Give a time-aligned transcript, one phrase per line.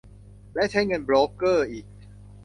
[0.55, 1.85] และใช้เงินโบรกเกอร์อีก